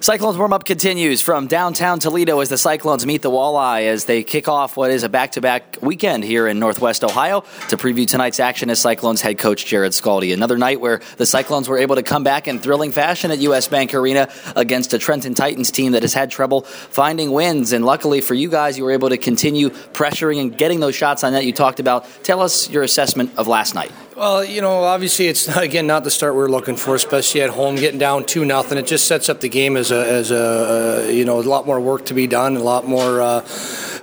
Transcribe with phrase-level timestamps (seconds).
[0.00, 4.22] Cyclones warm up continues from downtown Toledo as the Cyclones meet the Walleye as they
[4.22, 8.06] kick off what is a back to back weekend here in Northwest Ohio to preview
[8.06, 10.34] tonight's action as Cyclones head coach Jarrod Skalde.
[10.34, 13.68] Another night where the Cyclones were able to come back in thrilling fashion at US
[13.68, 17.72] Bank Arena against a Trenton Titans team that has had trouble finding wins.
[17.72, 21.24] And luckily for you guys, you were able to continue pressuring and getting those shots
[21.24, 22.06] on net you talked about.
[22.22, 23.92] Tell us your assessment of last night.
[24.16, 27.50] Well, you know, obviously it's again not the start we are looking for, especially at
[27.50, 28.78] home, getting down two nothing.
[28.78, 31.66] It just sets up the game as a as a uh, you know a lot
[31.66, 33.20] more work to be done, a lot more.
[33.20, 33.40] Uh,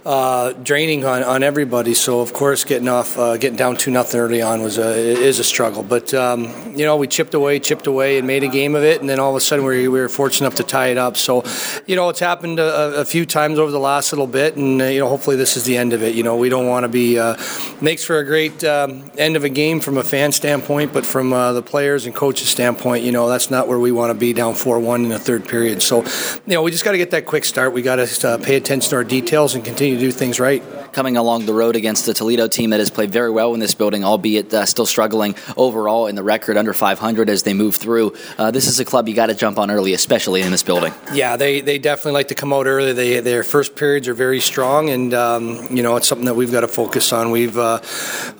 [0.05, 1.93] uh, draining on, on everybody.
[1.93, 5.39] So of course, getting off, uh, getting down two nothing early on was a is
[5.39, 5.83] a struggle.
[5.83, 6.43] But um,
[6.75, 8.99] you know, we chipped away, chipped away, and made a game of it.
[8.99, 11.15] And then all of a sudden, we, we were fortunate enough to tie it up.
[11.17, 11.43] So,
[11.85, 14.85] you know, it's happened a, a few times over the last little bit, and uh,
[14.85, 16.15] you know, hopefully this is the end of it.
[16.15, 17.37] You know, we don't want to be uh,
[17.81, 21.31] makes for a great um, end of a game from a fan standpoint, but from
[21.31, 24.33] uh, the players and coaches standpoint, you know, that's not where we want to be
[24.33, 25.81] down four one in the third period.
[25.81, 26.03] So,
[26.45, 27.73] you know, we just got to get that quick start.
[27.73, 30.63] We got to pay attention to our details and continue to do things right.
[30.91, 33.73] Coming along the road against the Toledo team that has played very well in this
[33.73, 38.13] building, albeit uh, still struggling overall in the record under 500 as they move through.
[38.37, 40.93] Uh, this is a club you got to jump on early, especially in this building.
[41.13, 42.93] Yeah, they, they definitely like to come out early.
[42.93, 46.51] They, their first periods are very strong, and um, you know it's something that we've
[46.51, 47.31] got to focus on.
[47.31, 47.79] We've uh,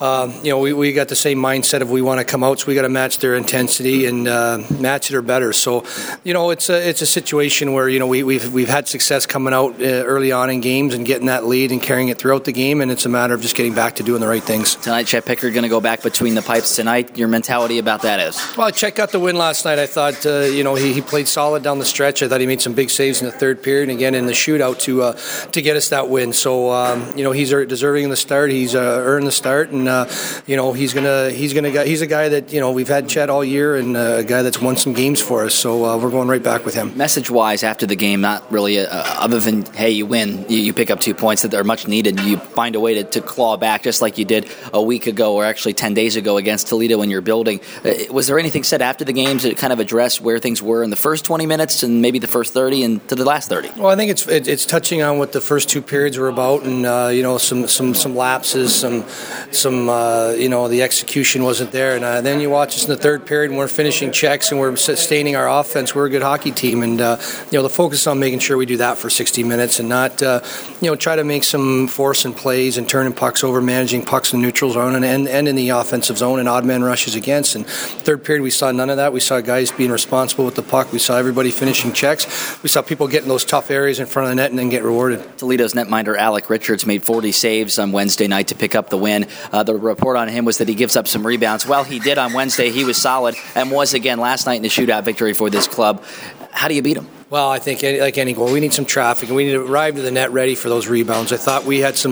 [0.03, 2.59] uh you know we, we got the same mindset of we want to come out,
[2.59, 5.53] so we got to match their intensity and uh, match it or better.
[5.53, 5.85] So
[6.25, 9.25] you know it's a it's a situation where you know we, we've we've had success
[9.25, 12.43] coming out uh, early on in games and getting that lead and carrying it throughout
[12.43, 14.75] the game, and it's a matter of just getting back to doing the right things.
[14.75, 17.17] Tonight, Chet Pickard going to go back between the pipes tonight.
[17.17, 18.35] Your mentality about that is?
[18.57, 19.79] Well, Chet got the win last night.
[19.79, 22.21] I thought, uh, you know, he, he played solid down the stretch.
[22.21, 24.33] I thought he made some big saves in the third period, and again in the
[24.33, 25.13] shootout to uh,
[25.51, 26.33] to get us that win.
[26.33, 28.51] So, um, you know, he's deserving of the start.
[28.51, 30.09] He's uh, earned the start, and uh,
[30.47, 33.29] you know, he's gonna he's gonna he's a guy that you know we've had Chet
[33.29, 35.55] all year, and uh, a guy that's won some games for us.
[35.55, 36.97] So uh, we're going right back with him.
[36.97, 40.89] Message wise, after the game, not really other than hey, you win, you, you pick
[40.91, 42.19] up two points that are much needed.
[42.19, 45.35] You find a way to, to claw back just like you did a week ago
[45.35, 47.59] or actually 10 days ago against Toledo in your building.
[47.83, 50.83] Uh, was there anything said after the games that kind of addressed where things were
[50.83, 53.71] in the first 20 minutes and maybe the first 30 and to the last 30?
[53.77, 56.85] Well, I think it's it's touching on what the first two periods were about and,
[56.85, 59.05] uh, you know, some, some, some lapses, some,
[59.51, 61.95] some uh, you know, the execution wasn't there.
[61.95, 64.59] And uh, then you watch us in the third period and we're finishing checks and
[64.59, 65.95] we're sustaining our offense.
[65.95, 66.83] We're a good hockey team.
[66.83, 67.17] And, uh,
[67.51, 70.21] you know, the focus on making sure we do that for 60 minutes and not,
[70.21, 70.41] uh,
[70.81, 74.33] you know, try to make some force and plays and turning pucks over, managing pucks
[74.33, 77.15] in the neutral zone and, and, and in the offensive zone and odd man rushes
[77.15, 77.55] against.
[77.55, 79.13] And third period, we saw none of that.
[79.13, 80.91] We saw guys being responsible with the puck.
[80.91, 82.61] We saw everybody finishing checks.
[82.61, 84.83] We saw people getting those tough areas in front of the net and then get
[84.83, 85.37] rewarded.
[85.37, 89.27] Toledo's netminder Alec Richards made 40 saves on Wednesday night to pick up the win.
[89.51, 91.65] Uh, the report on him was that he gives up some rebounds.
[91.65, 92.69] Well, he did on Wednesday.
[92.69, 96.03] He was solid and was again last night in the shootout victory for this club.
[96.51, 97.07] How do you beat him?
[97.33, 99.65] Well, I think any, like any goal, we need some traffic and we need to
[99.65, 101.33] arrive to the net ready for those rebounds.
[101.33, 102.11] I thought we had some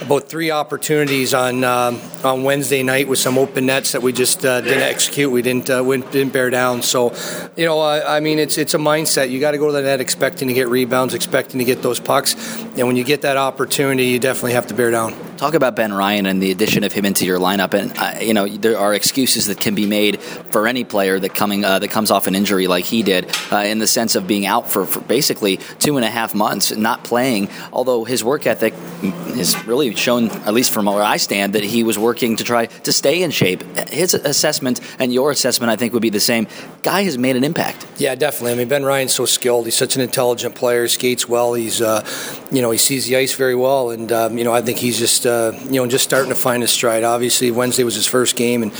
[0.00, 4.46] about three opportunities on um, on Wednesday night with some open nets that we just
[4.46, 5.32] uh, didn't execute.
[5.32, 6.82] We didn't uh, didn't bear down.
[6.82, 7.12] So,
[7.56, 9.30] you know, uh, I mean, it's it's a mindset.
[9.30, 11.98] You got to go to the net expecting to get rebounds, expecting to get those
[11.98, 12.36] pucks,
[12.76, 15.29] and when you get that opportunity, you definitely have to bear down.
[15.40, 18.34] Talk about Ben Ryan and the addition of him into your lineup, and uh, you
[18.34, 21.88] know there are excuses that can be made for any player that coming uh, that
[21.88, 24.84] comes off an injury like he did, uh, in the sense of being out for,
[24.84, 27.48] for basically two and a half months, not playing.
[27.72, 31.84] Although his work ethic has really shown, at least from where I stand, that he
[31.84, 33.62] was working to try to stay in shape.
[33.88, 36.48] His assessment and your assessment, I think, would be the same.
[36.82, 37.86] Guy has made an impact.
[37.96, 38.52] Yeah, definitely.
[38.52, 39.64] I mean, Ben Ryan's so skilled.
[39.64, 40.86] He's such an intelligent player.
[40.86, 41.54] Skates well.
[41.54, 42.06] He's, uh,
[42.52, 44.98] you know, he sees the ice very well, and um, you know, I think he's
[44.98, 47.04] just, uh, you know, just starting to find his stride.
[47.04, 48.72] Obviously, Wednesday was his first game, and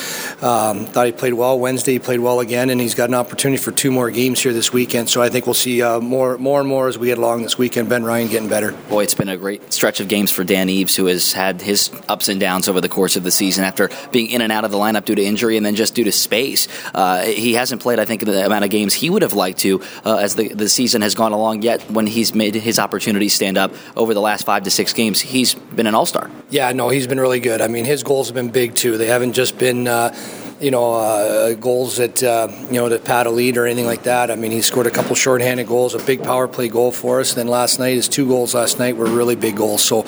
[0.43, 1.59] um, thought he played well.
[1.59, 4.53] Wednesday, he played well again, and he's got an opportunity for two more games here
[4.53, 5.09] this weekend.
[5.09, 7.56] So I think we'll see uh, more, more and more as we get along this
[7.56, 7.88] weekend.
[7.88, 8.72] Ben Ryan getting better.
[8.88, 11.91] Boy, it's been a great stretch of games for Dan Eaves, who has had his
[12.09, 14.71] ups and downs over the course of the season after being in and out of
[14.71, 16.67] the lineup due to injury and then just due to space.
[16.94, 19.81] Uh, he hasn't played, I think, the amount of games he would have liked to
[20.05, 23.56] uh, as the, the season has gone along yet when he's made his opportunities stand
[23.56, 25.20] up over the last five to six games.
[25.20, 26.31] He's been an all star.
[26.50, 27.61] Yeah, no, he's been really good.
[27.61, 28.99] I mean, his goals have been big, too.
[28.99, 29.87] They haven't just been.
[29.87, 30.14] Uh,
[30.61, 34.03] you know, uh, goals that, uh, you know, to pad a lead or anything like
[34.03, 34.31] that.
[34.31, 37.31] I mean, he scored a couple shorthanded goals, a big power play goal for us.
[37.31, 39.83] And then last night, his two goals last night were really big goals.
[39.83, 40.07] So,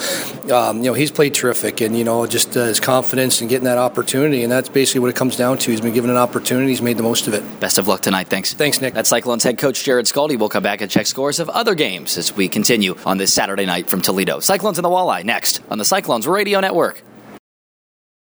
[0.55, 1.81] um, you know, he's played terrific.
[1.81, 4.43] And, you know, just uh, his confidence and getting that opportunity.
[4.43, 5.71] And that's basically what it comes down to.
[5.71, 7.61] He's been given an opportunity, he's made the most of it.
[7.61, 8.29] Best of luck tonight.
[8.29, 8.53] Thanks.
[8.53, 8.95] Thanks, Nick.
[8.95, 10.39] That's Cyclones head coach Jarrod Skalde.
[10.39, 13.67] We'll come back and check scores of other games as we continue on this Saturday
[13.67, 14.41] night from Toledo.
[14.41, 17.03] Cyclones and the Walleye next on the Cyclones Radio Network.